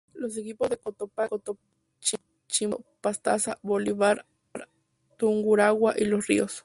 [0.15, 1.35] Los equipos de Cotopaxi,
[2.47, 4.25] Chimborazo, Pastaza, Bolívar,
[5.17, 6.53] Tungurahua y Los Ríos.